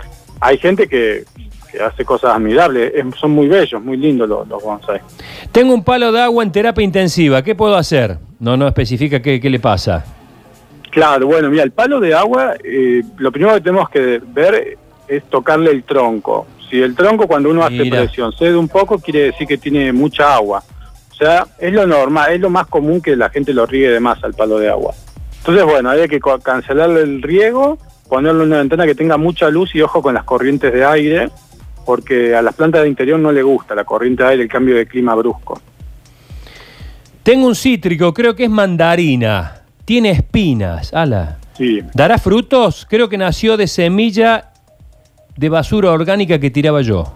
hay 0.41 0.57
gente 0.59 0.89
que, 0.89 1.25
que 1.71 1.83
hace 1.83 2.05
cosas 2.05 2.35
admirables. 2.35 2.93
Es- 2.95 3.15
son 3.21 3.33
muy 3.33 3.49
bellos, 3.49 3.83
muy 3.83 3.97
lindos 3.99 4.29
los, 4.29 4.49
los 4.49 4.63
bonsai. 4.63 5.01
Tengo 5.53 5.75
un 5.75 5.85
palo 5.85 6.11
de 6.11 6.21
agua 6.23 6.43
en 6.43 6.51
terapia 6.51 6.83
intensiva. 6.83 7.43
¿Qué 7.43 7.55
puedo 7.55 7.77
hacer? 7.77 8.17
No, 8.41 8.57
no 8.57 8.67
especifica 8.67 9.21
qué, 9.21 9.41
qué 9.41 9.51
le 9.51 9.61
pasa. 9.61 10.05
Claro, 10.91 11.27
bueno, 11.27 11.49
mira, 11.51 11.63
el 11.63 11.71
palo 11.73 12.01
de 12.01 12.15
agua, 12.15 12.55
eh, 12.65 13.03
lo 13.19 13.31
primero 13.33 13.55
que 13.55 13.61
tenemos 13.63 13.89
que 13.89 14.21
ver 14.27 14.77
es 15.09 15.25
tocarle 15.25 15.71
el 15.71 15.85
tronco. 15.85 16.47
Si 16.73 16.81
el 16.81 16.95
tronco 16.95 17.26
cuando 17.26 17.50
uno 17.50 17.62
hace 17.62 17.75
Mira. 17.75 17.99
presión 17.99 18.33
cede 18.33 18.57
un 18.57 18.67
poco, 18.67 18.99
quiere 18.99 19.25
decir 19.25 19.47
que 19.47 19.59
tiene 19.59 19.93
mucha 19.93 20.35
agua. 20.35 20.64
O 21.11 21.14
sea, 21.14 21.47
es 21.59 21.71
lo 21.71 21.87
normal, 21.87 22.33
es 22.33 22.41
lo 22.41 22.49
más 22.49 22.67
común 22.67 23.02
que 23.02 23.14
la 23.14 23.29
gente 23.29 23.52
lo 23.52 23.67
riegue 23.67 23.91
de 23.91 24.00
más 24.00 24.25
al 24.25 24.33
palo 24.33 24.59
de 24.59 24.71
agua. 24.71 24.95
Entonces, 25.37 25.67
bueno, 25.67 25.91
hay 25.91 26.09
que 26.09 26.19
cancelarle 26.43 27.02
el 27.02 27.21
riego, 27.21 27.76
ponerle 28.09 28.45
una 28.45 28.57
ventana 28.57 28.87
que 28.87 28.95
tenga 28.95 29.19
mucha 29.19 29.50
luz 29.50 29.75
y 29.75 29.83
ojo 29.83 30.00
con 30.00 30.14
las 30.14 30.25
corrientes 30.25 30.73
de 30.73 30.83
aire, 30.83 31.29
porque 31.85 32.35
a 32.35 32.41
las 32.41 32.55
plantas 32.55 32.85
de 32.85 32.88
interior 32.88 33.21
no 33.21 33.33
le 33.33 33.43
gusta 33.43 33.75
la 33.75 33.85
corriente 33.85 34.23
de 34.23 34.31
aire, 34.31 34.43
el 34.45 34.49
cambio 34.49 34.75
de 34.75 34.87
clima 34.87 35.14
brusco. 35.14 35.61
Tengo 37.23 37.49
un 37.49 37.55
cítrico, 37.55 38.14
creo 38.14 38.35
que 38.35 38.45
es 38.45 38.50
mandarina. 38.50 39.61
Tiene 39.85 40.09
espinas. 40.12 40.95
Ala. 40.95 41.37
Sí. 41.55 41.83
¿Dará 41.93 42.17
frutos? 42.17 42.87
Creo 42.88 43.11
que 43.11 43.19
nació 43.19 43.59
de 43.59 43.67
semilla 43.67 44.52
de 45.37 45.49
basura 45.49 45.91
orgánica 45.91 46.39
que 46.39 46.51
tiraba 46.51 46.83
yo. 46.83 47.15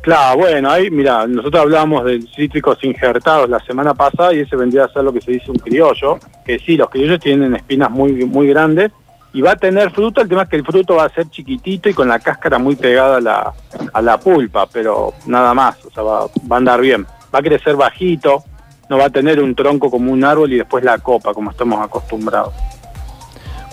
Claro, 0.00 0.38
bueno, 0.38 0.70
ahí, 0.70 0.90
mira, 0.90 1.26
nosotros 1.26 1.62
hablábamos 1.62 2.04
de 2.04 2.22
cítricos 2.34 2.78
injertados 2.82 3.48
la 3.50 3.60
semana 3.60 3.94
pasada 3.94 4.32
y 4.32 4.40
ese 4.40 4.56
vendría 4.56 4.84
a 4.84 4.88
ser 4.92 5.02
lo 5.04 5.12
que 5.12 5.20
se 5.20 5.32
dice 5.32 5.50
un 5.50 5.58
criollo, 5.58 6.18
que 6.44 6.58
sí, 6.60 6.76
los 6.76 6.88
criollos 6.88 7.20
tienen 7.20 7.54
espinas 7.56 7.90
muy, 7.90 8.12
muy 8.24 8.46
grandes 8.48 8.92
y 9.32 9.42
va 9.42 9.52
a 9.52 9.56
tener 9.56 9.90
fruto, 9.90 10.22
el 10.22 10.28
tema 10.28 10.44
es 10.44 10.48
que 10.48 10.56
el 10.56 10.64
fruto 10.64 10.94
va 10.94 11.04
a 11.04 11.08
ser 11.10 11.28
chiquitito 11.28 11.88
y 11.88 11.94
con 11.94 12.08
la 12.08 12.18
cáscara 12.20 12.58
muy 12.58 12.76
pegada 12.76 13.16
a 13.18 13.20
la, 13.20 13.52
a 13.92 14.00
la 14.00 14.18
pulpa, 14.18 14.66
pero 14.72 15.12
nada 15.26 15.52
más, 15.52 15.84
o 15.84 15.90
sea, 15.90 16.02
va, 16.02 16.20
va 16.50 16.56
a 16.56 16.58
andar 16.58 16.80
bien. 16.80 17.04
va 17.34 17.40
a 17.40 17.42
crecer 17.42 17.76
bajito, 17.76 18.44
no 18.88 18.98
va 18.98 19.06
a 19.06 19.10
tener 19.10 19.40
un 19.40 19.54
tronco 19.54 19.90
como 19.90 20.12
un 20.12 20.24
árbol 20.24 20.52
y 20.52 20.56
después 20.56 20.82
la 20.82 20.98
copa, 20.98 21.34
como 21.34 21.50
estamos 21.50 21.80
acostumbrados. 21.84 22.54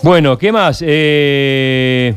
Bueno, 0.02 0.36
¿qué 0.36 0.52
más? 0.52 0.82
Eh, 0.86 2.14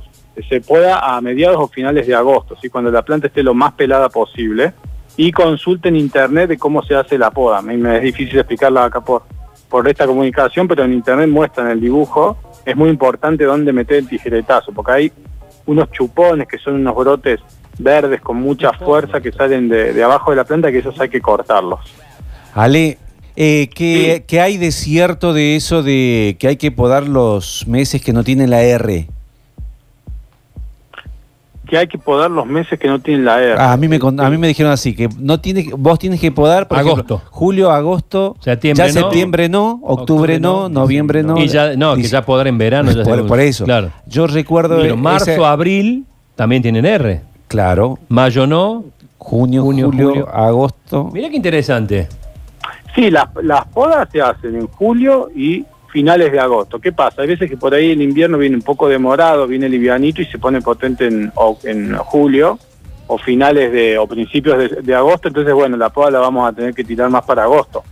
se 0.50 0.62
poda 0.62 1.00
a 1.00 1.22
mediados 1.22 1.58
o 1.60 1.68
finales 1.68 2.08
de 2.08 2.16
agosto, 2.16 2.56
¿sí? 2.62 2.70
cuando 2.70 2.92
la 2.92 3.04
planta 3.04 3.28
esté 3.28 3.44
lo 3.44 3.54
más 3.54 3.74
pelada 3.74 4.10
posible. 4.10 4.74
Y 5.16 5.32
consulte 5.32 5.90
en 5.90 5.96
internet 5.96 6.50
de 6.50 6.58
cómo 6.58 6.82
se 6.82 6.96
hace 6.96 7.20
la 7.20 7.30
poda. 7.30 7.60
A 7.60 7.62
mí 7.62 7.78
me 7.78 7.98
es 7.98 8.04
difícil 8.04 8.40
explicarla 8.40 8.86
acá 8.86 9.02
por, 9.02 9.24
por 9.70 9.88
esta 9.88 10.08
comunicación, 10.08 10.68
pero 10.68 10.84
en 10.84 10.94
internet 10.94 11.30
muestran 11.30 11.70
el 11.70 11.80
dibujo. 11.80 12.38
Es 12.66 12.75
muy 12.75 12.90
importante 12.90 13.44
dónde 13.44 13.72
meter 13.74 13.98
el 13.98 14.08
tijeretazo, 14.08 14.72
porque 14.72 14.92
hay 14.92 15.12
unos 15.68 15.92
chupones 15.92 16.48
que 16.48 16.58
son 16.58 16.75
unos 16.75 16.96
brotes 16.96 17.40
verdes 17.78 18.22
con 18.22 18.38
mucha 18.38 18.74
fuerza 18.74 19.22
que 19.22 19.32
salen 19.32 19.70
de, 19.70 19.94
de 19.94 20.04
abajo 20.04 20.32
de 20.32 20.38
la 20.38 20.46
planta, 20.46 20.72
que 20.72 20.80
esos 20.80 21.00
hay 21.00 21.10
que 21.10 21.22
cortarlos. 21.22 21.80
Ale, 22.56 22.98
eh, 23.36 23.70
¿qué, 23.74 24.25
qué 24.28 24.42
hay 24.42 24.58
de 24.58 24.72
cierto 24.72 25.34
de 25.34 25.56
eso 25.56 25.82
de 25.82 26.38
que 26.40 26.48
hay 26.48 26.58
que 26.58 26.72
podar 26.72 27.08
los 27.08 27.66
meses 27.68 28.02
que 28.02 28.13
no 28.13 28.24
tienen 28.24 28.50
la 28.50 28.62
R? 28.62 29.08
Que 31.67 31.77
hay 31.77 31.88
que 31.88 31.98
podar 31.98 32.29
los 32.29 32.46
meses 32.46 32.77
que 32.77 32.88
no 32.88 33.00
tienen 33.00 33.24
la 33.25 33.41
R. 33.41 33.55
Ah, 33.58 33.72
a 33.74 33.77
mí 33.77 33.88
me 33.88 33.98
con- 33.98 34.20
a 34.20 34.29
mí 34.29 34.38
me 34.38 34.48
dijeron 34.48 34.72
así 34.72 34.93
que 34.96 35.08
no 35.17 35.39
tiene 35.39 35.70
vos 35.77 35.98
tienes 35.98 36.20
que 36.20 36.32
podar 36.32 36.67
por 36.67 36.77
ejemplo, 36.79 37.15
Agosto. 37.15 37.22
julio, 37.32 37.72
agosto, 37.72 38.36
Septiembre 38.41 38.88
ya 38.88 38.93
no. 38.93 39.08
septiembre 39.08 39.48
no, 39.50 39.79
octubre, 39.84 40.01
Octubre 40.36 40.39
no, 40.39 40.63
no, 40.63 40.82
noviembre 40.82 41.24
no. 41.24 41.38
y 41.38 41.48
ya, 41.48 41.75
no, 41.77 41.96
que 41.96 42.03
ya 42.03 42.22
podrá 42.25 42.50
en 42.50 42.58
verano. 42.58 42.91
ya 42.91 43.03
por, 43.25 43.39
eso. 43.39 43.63
Claro. 43.65 43.91
Yo 44.08 44.27
recuerdo 44.27 44.77
Pero 44.82 44.98
marzo, 44.98 45.32
ese- 45.32 45.43
abril 45.46 46.05
también 46.36 46.62
tienen 46.62 46.86
R. 46.86 47.22
claro, 47.48 47.98
Mayo 48.10 48.46
no. 48.46 48.84
junio, 49.17 49.63
Junio, 49.63 49.86
julio, 49.88 50.10
julio. 50.10 50.29
agosto. 50.36 51.10
Mira 51.13 51.29
qué 51.29 51.38
interesante. 51.38 52.10
Sí, 52.93 53.10
las, 53.10 53.29
las 53.41 53.65
podas 53.67 54.08
se 54.12 54.22
hacen 54.22 54.55
en 54.55 54.67
julio 54.67 55.29
y 55.34 55.65
finales 55.94 56.32
de 56.32 56.40
agosto. 56.40 56.80
¿Qué 56.80 56.92
pasa? 56.92 57.22
Hay 57.22 57.28
veces 57.28 57.48
que 57.48 57.56
por 57.56 57.72
ahí 57.74 57.92
el 57.92 58.02
invierno 58.02 58.40
viene 58.40 58.56
un 58.56 58.64
poco 58.64 58.90
demorado, 58.90 59.46
viene 59.46 59.70
livianito 59.70 60.22
y 60.22 60.26
se 60.26 60.40
pone 60.40 60.60
potente 60.60 61.06
en, 61.06 61.32
o- 61.36 61.60
en 61.64 61.96
julio 61.98 62.58
o 63.06 63.18
finales 63.20 63.72
de 63.72 63.98
o 64.00 64.08
principios 64.08 64.58
de, 64.58 64.68
de 64.82 64.96
agosto. 64.96 65.28
Entonces, 65.28 65.54
bueno, 65.54 65.78
la 65.78 65.90
poda 65.90 66.10
la 66.10 66.20
vamos 66.20 66.50
a 66.50 66.52
tener 66.52 66.74
que 66.74 66.84
tirar 66.84 67.10
más 67.12 67.24
para 67.24 67.44
agosto. 67.44 67.84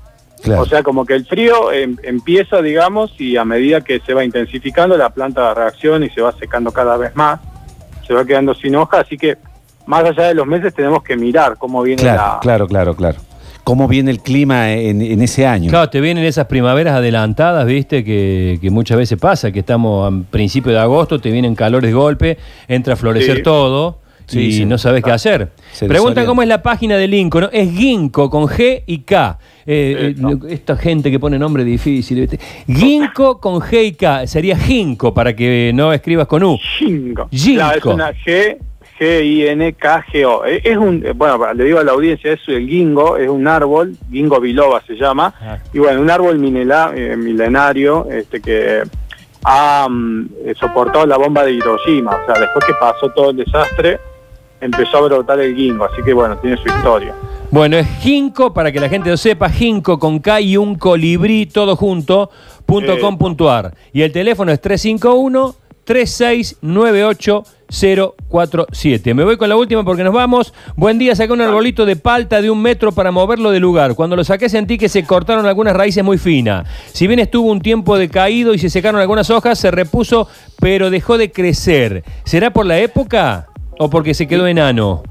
Claro. 0.42 0.64
O 0.64 0.66
sea, 0.66 0.82
como 0.82 1.06
que 1.06 1.14
el 1.14 1.26
frío 1.28 1.72
em- 1.72 1.96
empieza, 2.02 2.60
digamos, 2.64 3.14
y 3.22 3.38
a 3.38 3.46
medida 3.46 3.82
que 3.82 4.00
se 4.00 4.16
va 4.16 4.26
intensificando, 4.26 4.98
la 4.98 5.12
planta 5.12 5.54
reacciona 5.54 6.04
y 6.08 6.10
se 6.10 6.22
va 6.22 6.32
secando 6.32 6.72
cada 6.72 6.98
vez 6.98 7.16
más, 7.16 7.40
se 8.08 8.16
va 8.16 8.26
quedando 8.26 8.56
sin 8.56 8.76
hoja, 8.76 9.02
así 9.02 9.16
que 9.16 9.38
más 9.86 10.04
allá 10.04 10.24
de 10.30 10.34
los 10.34 10.48
meses 10.48 10.74
tenemos 10.74 11.04
que 11.04 11.16
mirar 11.16 11.58
cómo 11.60 11.84
viene 11.84 12.02
claro, 12.02 12.18
la... 12.34 12.40
claro, 12.42 12.68
claro, 12.68 12.96
claro. 12.96 13.20
¿Cómo 13.64 13.88
viene 13.88 14.12
el 14.12 14.20
clima 14.22 14.74
en, 14.74 15.02
en 15.02 15.22
ese 15.22 15.46
año? 15.46 15.70
Claro, 15.70 15.90
te 15.90 16.02
vienen 16.02 16.24
esas 16.26 16.48
primaveras 16.48 16.96
adelantadas, 16.96 17.66
viste, 17.66 18.04
que, 18.04 18.58
que 18.62 18.70
muchas 18.72 18.98
veces 18.98 19.20
pasa, 19.20 19.52
que 19.52 19.60
estamos 19.60 20.12
a 20.12 20.32
principio 20.32 20.72
de 20.72 20.80
agosto, 20.80 21.20
te 21.22 21.30
vienen 21.32 21.54
calores 21.56 21.90
de 21.90 21.94
golpe, 21.94 22.38
entra 22.68 22.94
a 22.94 22.98
florecer 22.98 23.38
Sí. 23.38 23.44
todo 23.44 24.00
Sí, 24.28 24.40
y 24.40 24.52
sí. 24.54 24.66
no 24.66 24.78
sabes 24.78 25.04
qué 25.04 25.12
hacer. 25.12 25.50
Se 25.74 25.88
Preguntan 25.88 26.26
cómo 26.26 26.42
es 26.42 26.48
la 26.48 26.64
página 26.64 26.96
de 26.96 27.08
Ginkgo, 27.10 27.42
¿no? 27.42 27.50
Es 27.52 27.70
Ginkgo 27.70 28.30
con 28.30 28.44
G 28.46 28.84
y 28.86 29.00
K. 29.00 29.38
Eh, 29.66 30.14
Eso. 30.18 30.30
eh, 30.30 30.38
esta 30.54 30.78
gente 30.78 31.12
que 31.12 31.20
pone 31.20 31.38
nombre 31.38 31.66
difícil. 31.66 32.22
¿viste? 32.22 32.40
Ginkgo 32.66 33.40
con 33.42 33.56
G 33.60 33.84
y 33.88 33.92
K. 33.94 34.28
Sería 34.28 34.58
Ginkgo 34.58 35.14
para 35.14 35.36
que 35.36 35.72
no 35.76 35.92
escribas 35.92 36.28
con 36.28 36.44
U. 36.44 36.58
Ginkgo. 36.78 37.28
Ginkgo. 37.30 37.56
Claro, 37.62 37.78
es 37.78 37.86
una 37.86 38.12
G, 38.14 38.58
G-I-N-K-G-O. 39.02 40.46
Eh, 40.46 40.62
Es 40.64 40.78
un, 40.78 41.04
eh, 41.06 41.14
bueno, 41.14 41.54
le 41.54 41.64
digo 41.64 41.80
a 41.80 41.84
la 41.84 41.92
audiencia, 41.92 42.34
es 42.34 42.40
el 42.48 42.68
guingo, 42.68 43.18
es 43.18 43.30
un 43.30 43.48
árbol, 43.48 43.96
guingo 44.10 44.40
biloba 44.40 44.82
se 44.86 44.94
llama, 44.96 45.34
Ah. 45.42 45.58
y 45.74 45.80
bueno, 45.80 46.02
un 46.02 46.10
árbol 46.10 46.38
minela- 46.40 46.92
eh, 46.96 47.16
milenario 47.18 48.08
este 48.12 48.40
que 48.42 48.84
ha 49.44 49.88
mm, 49.90 50.26
eh, 50.46 50.54
soportado 50.60 51.06
la 51.06 51.18
bomba 51.18 51.44
de 51.44 51.54
Hiroshima, 51.54 52.12
o 52.12 52.26
sea, 52.26 52.40
después 52.40 52.64
que 52.66 52.74
pasó 52.80 53.10
todo 53.10 53.32
el 53.32 53.38
desastre, 53.38 54.00
empezó 54.60 54.98
a 54.98 55.02
brotar 55.02 55.40
el 55.40 55.56
guingo, 55.56 55.86
así 55.86 56.02
que 56.06 56.14
bueno, 56.14 56.38
tiene 56.38 56.58
su 56.58 56.68
historia. 56.68 57.14
Bueno, 57.50 57.76
es 57.78 57.88
Ginkgo, 58.00 58.54
para 58.54 58.72
que 58.72 58.80
la 58.80 58.88
gente 58.88 59.10
lo 59.10 59.18
sepa, 59.18 59.50
Ginkgo 59.50 60.00
con 60.00 60.20
K 60.20 60.40
y 60.40 60.56
un 60.56 60.76
colibrí 60.76 61.48
todo 61.48 61.76
junto, 61.76 62.30
punto 62.66 62.98
com 63.02 63.18
punto 63.18 63.50
ar. 63.52 63.74
Y 63.92 64.04
el 64.04 64.12
teléfono 64.14 64.52
es 64.54 64.62
351 64.62 65.56
3698 65.92 67.44
047. 68.30 69.14
Me 69.14 69.26
voy 69.26 69.36
con 69.36 69.50
la 69.50 69.58
última 69.58 69.84
porque 69.84 70.06
nos 70.06 70.14
vamos. 70.14 70.54
Buen 70.78 70.98
día, 70.98 71.16
saqué 71.18 71.34
un 71.34 71.42
arbolito 71.42 71.86
de 71.86 71.98
palta 71.98 72.42
de 72.42 72.50
un 72.50 72.62
metro 72.62 72.94
para 72.94 73.12
moverlo 73.12 73.52
de 73.52 73.60
lugar. 73.60 73.96
Cuando 73.96 74.16
lo 74.16 74.24
saqué 74.24 74.48
sentí 74.48 74.78
que 74.78 74.88
se 74.88 75.04
cortaron 75.04 75.46
algunas 75.46 75.76
raíces 75.76 76.02
muy 76.02 76.18
finas. 76.18 76.66
Si 76.94 77.08
bien 77.08 77.20
estuvo 77.20 77.52
un 77.52 77.60
tiempo 77.60 77.98
decaído 77.98 78.54
y 78.54 78.58
se 78.58 78.70
secaron 78.70 79.02
algunas 79.02 79.30
hojas, 79.30 79.60
se 79.60 79.70
repuso, 79.70 80.30
pero 80.62 80.90
dejó 80.90 81.18
de 81.18 81.30
crecer. 81.30 82.06
¿Será 82.24 82.54
por 82.54 82.66
la 82.66 82.80
época 82.80 83.48
o 83.78 83.90
porque 83.90 84.14
se 84.14 84.30
quedó 84.30 84.48
enano? 84.48 85.04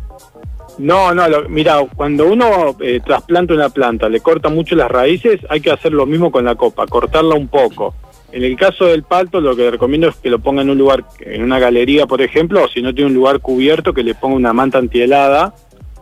No, 0.78 1.14
no, 1.14 1.24
mira, 1.50 1.76
cuando 1.94 2.26
uno 2.26 2.74
eh, 2.80 3.00
trasplanta 3.04 3.52
una 3.52 3.68
planta, 3.68 4.08
le 4.08 4.20
corta 4.20 4.48
mucho 4.48 4.74
las 4.76 4.90
raíces, 4.90 5.40
hay 5.50 5.60
que 5.60 5.70
hacer 5.70 5.92
lo 5.92 6.06
mismo 6.06 6.32
con 6.32 6.46
la 6.46 6.54
copa, 6.54 6.86
cortarla 6.86 7.34
un 7.34 7.48
poco. 7.48 7.94
En 8.32 8.44
el 8.44 8.56
caso 8.56 8.86
del 8.86 9.02
palto, 9.02 9.40
lo 9.40 9.56
que 9.56 9.70
recomiendo 9.70 10.08
es 10.08 10.16
que 10.16 10.30
lo 10.30 10.38
ponga 10.38 10.62
en 10.62 10.70
un 10.70 10.78
lugar, 10.78 11.04
en 11.20 11.42
una 11.42 11.58
galería, 11.58 12.06
por 12.06 12.22
ejemplo, 12.22 12.64
o 12.64 12.68
si 12.68 12.80
no 12.80 12.94
tiene 12.94 13.08
un 13.10 13.14
lugar 13.16 13.40
cubierto, 13.40 13.92
que 13.92 14.02
le 14.04 14.14
ponga 14.14 14.36
una 14.36 14.52
manta 14.52 14.78
antihelada, 14.78 15.52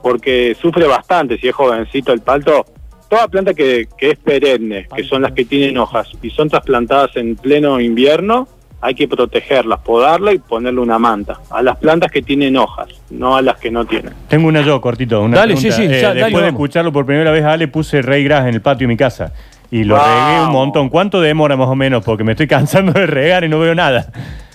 porque 0.03 0.57
sufre 0.61 0.87
bastante 0.87 1.39
si 1.39 1.49
es 1.49 1.55
jovencito 1.55 2.13
el 2.13 2.21
palto. 2.21 2.67
Toda 3.09 3.27
planta 3.29 3.55
que, 3.55 3.89
que 3.97 4.11
es 4.11 4.19
perenne, 4.19 4.87
que 4.95 5.03
son 5.05 5.23
las 5.23 5.33
que 5.33 5.47
tienen 5.47 5.79
hojas 5.79 6.09
y 6.23 6.29
son 6.31 6.51
trasplantadas 6.51 7.17
en 7.17 7.37
pleno 7.37 7.81
invierno, 7.81 8.47
hay 8.83 8.95
que 8.95 9.09
protegerlas, 9.09 9.81
podarla 9.81 10.33
y 10.35 10.39
ponerle 10.39 10.81
una 10.81 10.99
manta. 10.99 11.41
A 11.51 11.63
las 11.63 11.79
plantas 11.79 12.13
que 12.13 12.21
tienen 12.23 12.57
hojas, 12.59 12.89
no 13.11 13.35
a 13.37 13.43
las 13.43 13.57
que 13.59 13.71
no 13.71 13.87
tienen. 13.87 14.13
Tengo 14.29 14.47
una 14.49 14.61
yo, 14.61 14.81
cortito. 14.83 15.23
Una 15.23 15.39
Dale, 15.39 15.55
pregunta. 15.55 15.77
sí, 15.77 15.83
sí, 15.89 15.93
Eh, 15.95 16.01
ya, 16.03 16.09
dale, 16.09 16.21
después 16.21 16.33
de 16.35 16.41
vamos. 16.43 16.53
escucharlo 16.61 16.93
por 16.93 17.07
primera 17.07 17.31
vez, 17.31 17.43
Ale, 17.45 17.67
puse 17.69 18.03
Rey 18.03 18.23
Gras 18.23 18.47
en 18.47 18.55
el 18.55 18.61
patio 18.61 18.87
de 18.87 18.93
mi 18.93 18.97
casa. 18.99 19.33
Y 19.71 19.85
lo 19.85 19.97
Wow. 19.97 20.05
regué 20.05 20.41
un 20.47 20.53
montón. 20.53 20.89
¿Cuánto 20.89 21.21
demora 21.21 21.57
más 21.57 21.69
o 21.69 21.75
menos? 21.77 22.03
Porque 22.05 22.25
me 22.25 22.33
estoy 22.33 22.47
cansando 22.47 22.93
de 22.93 23.07
regar 23.07 23.45
y 23.45 23.49
no 23.49 23.59
veo 23.59 23.75
nada. 23.75 24.11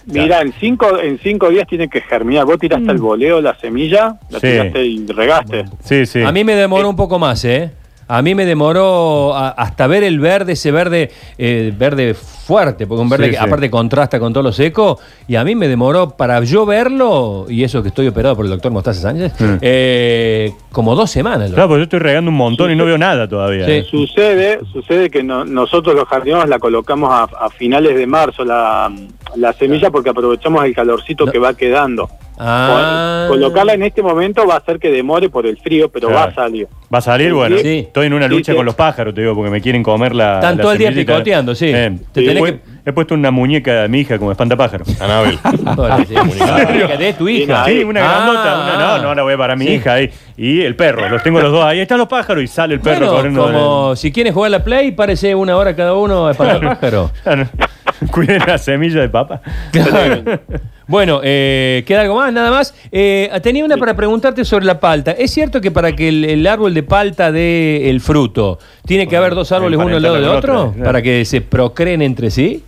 Mira, 0.06 0.42
en 0.42 0.54
cinco, 0.60 1.00
en 1.00 1.18
cinco 1.20 1.50
días 1.50 1.66
tiene 1.68 1.88
que 1.88 2.02
germinar. 2.02 2.46
Vos 2.46 2.58
tiraste 2.60 2.92
el 2.92 2.98
voleo, 2.98 3.40
la 3.40 3.56
semilla, 3.56 4.16
la 4.30 4.40
Sí. 4.40 4.48
tiraste 4.48 4.84
y 4.86 5.06
regaste. 5.08 5.66
Sí, 5.82 6.06
sí. 6.06 6.22
A 6.24 6.32
mí 6.32 6.44
me 6.44 6.56
demoró 6.56 6.90
un 6.90 6.96
poco 6.96 7.20
más, 7.20 7.46
¿eh? 7.46 7.72
A 8.16 8.22
mí 8.22 8.36
me 8.36 8.46
demoró 8.46 9.34
a- 9.36 9.50
hasta 9.50 9.88
ver 9.88 10.04
el 10.04 10.20
verde, 10.20 10.52
ese 10.54 10.72
verde, 10.72 11.10
eh, 11.40 11.74
verde 11.76 12.14
fuerte, 12.14 12.86
porque 12.86 13.02
un 13.02 13.10
verde 13.10 13.26
Sí, 13.26 13.32
que 13.32 13.38
sí. 13.38 13.44
aparte 13.44 13.72
contrasta 13.72 14.20
con 14.20 14.32
todo 14.32 14.44
lo 14.44 14.52
seco, 14.52 15.00
y 15.28 15.36
a 15.36 15.44
mí 15.44 15.56
me 15.56 15.68
demoró 15.68 16.12
para 16.12 16.40
yo 16.44 16.64
verlo, 16.64 17.48
y 17.50 17.64
eso 17.64 17.82
que 17.82 17.88
estoy 17.88 18.08
operado 18.08 18.36
por 18.36 18.46
el 18.46 18.52
doctor 18.52 18.72
Mostaza 18.72 19.02
Sánchez, 19.02 19.34
Mm. 19.40 19.56
eh, 19.62 20.52
como 20.72 20.94
dos 20.96 21.10
semanas. 21.10 21.52
Claro, 21.52 21.70
pues 21.70 21.80
yo 21.80 21.84
estoy 21.86 22.00
regando 22.00 22.30
un 22.30 22.38
montón 22.38 22.70
y 22.72 22.76
no 22.76 22.86
veo 22.86 23.00
nada 23.00 23.28
todavía. 23.28 23.66
Sí. 23.66 23.72
¿eh? 23.72 23.86
Sucede, 23.90 24.60
sucede 24.72 25.10
que 25.10 25.24
no- 25.24 25.44
nosotros 25.44 25.96
los 25.96 26.08
jardineros 26.08 26.48
la 26.48 26.60
colocamos 26.60 27.10
a, 27.12 27.24
a 27.24 27.50
finales 27.50 27.96
de 27.96 28.06
marzo 28.06 28.46
la, 28.46 28.92
la 29.38 29.54
semilla 29.54 29.90
porque 29.90 30.12
aprovechamos 30.12 30.64
el 30.66 30.76
calorcito 30.76 31.26
No. 31.26 31.32
que 31.32 31.40
va 31.40 31.56
quedando. 31.56 32.10
Ah. 32.38 33.26
Colocarla 33.30 33.74
en 33.74 33.84
este 33.84 34.02
momento 34.02 34.46
va 34.48 34.56
a 34.56 34.58
hacer 34.58 34.80
que 34.80 34.90
demore 34.92 35.30
por 35.30 35.46
el 35.46 35.58
frío, 35.58 35.90
pero 35.90 36.08
Claro. 36.10 36.26
va 36.28 36.32
a 36.32 36.36
salir. 36.36 36.68
Va 36.94 36.98
a 36.98 37.02
salir, 37.02 37.34
bueno. 37.34 37.58
Sí. 37.58 37.80
Estoy 37.88 38.08
en 38.08 38.14
una 38.14 38.28
lucha 38.28 38.52
sí. 38.52 38.56
con 38.56 38.66
los 38.66 38.76
pájaros, 38.76 39.14
te 39.14 39.22
digo, 39.22 39.36
porque 39.36 39.50
me 39.52 39.62
quieren 39.62 39.82
comer 39.84 40.14
la. 40.16 40.36
Están 40.36 40.58
la 40.58 40.62
todo 40.64 40.72
el 40.74 40.78
día 40.78 40.92
picoteando, 40.92 41.56
sí. 41.56 41.68
Eh, 41.74 41.98
Te 42.12 42.22
he, 42.22 42.26
tenés 42.28 42.44
pu- 42.44 42.46
que- 42.48 42.60
he 42.90 42.94
puesto 42.94 43.14
una 43.16 43.32
muñeca 43.32 43.84
de 43.84 43.88
mi 43.88 44.00
hija 44.02 44.18
como 44.20 44.32
espantapájaro. 44.32 44.84
Anabel. 45.00 45.40
¿De 47.00 47.14
tu 47.14 47.28
hija? 47.30 47.66
Sí, 47.66 47.72
Sí, 47.80 47.84
una 47.84 48.02
Ah. 48.02 48.14
grandota. 48.26 48.76
Una, 48.76 48.78
no, 48.98 49.04
no 49.04 49.16
la 49.16 49.24
voy 49.24 49.34
a 49.34 49.38
parar 49.38 49.52
a 49.52 49.56
mi 49.58 49.66
Sí. 49.68 49.74
hija 49.74 49.94
ahí. 49.94 50.10
Y 50.36 50.62
el 50.62 50.76
perro, 50.76 51.08
los 51.10 51.22
tengo 51.22 51.40
los 51.40 51.52
dos 51.52 51.64
ahí. 51.64 51.80
Están 51.80 52.00
los 52.00 52.08
pájaros 52.08 52.44
y 52.44 52.48
sale 52.48 52.76
el 52.76 52.80
perro 52.80 53.14
Bueno, 53.14 53.44
como 53.44 53.96
si 53.96 54.12
quieres 54.12 54.34
jugar 54.34 54.48
a 54.48 54.58
la 54.58 54.64
Play, 54.64 54.92
parece 54.92 55.36
una 55.36 55.56
hora 55.58 55.76
cada 55.76 55.94
uno 55.94 56.28
a 56.28 56.34
pájaro. 56.34 56.78
Claro. 56.80 57.12
Cuiden 58.12 58.42
la 58.46 58.58
semilla 58.58 59.02
de 59.02 59.10
papa. 59.10 59.42
Bueno, 60.86 61.22
eh, 61.24 61.84
¿queda 61.88 62.02
algo 62.02 62.18
más? 62.18 62.34
Nada 62.34 62.52
más. 62.52 62.76
Eh, 62.92 63.32
tenía 63.42 63.64
una 63.64 63.78
para 63.78 63.96
preguntarte 63.96 64.44
sobre 64.44 64.66
la 64.66 64.82
palta. 64.82 65.12
¿Es 65.12 65.32
cierto 65.32 65.62
que 65.62 65.72
para 65.72 65.96
que 65.96 66.10
el, 66.10 66.26
el 66.26 66.46
árbol 66.46 66.74
de 66.74 66.84
palta 66.84 67.32
dé 67.32 67.90
el 67.90 68.02
fruto, 68.02 68.60
tiene 68.86 69.08
que 69.08 69.16
haber 69.16 69.34
dos 69.34 69.52
árboles 69.54 69.80
uno 69.80 69.96
al 69.96 70.04
lado 70.04 70.16
del 70.16 70.26
otro? 70.26 70.72
claro. 70.74 70.84
Para 70.84 71.02
que 71.02 71.24
se 71.24 71.40
procreen 71.40 72.02
entre 72.02 72.30
sí. 72.30 72.64